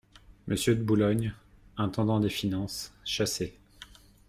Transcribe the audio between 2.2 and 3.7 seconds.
finances, chassé.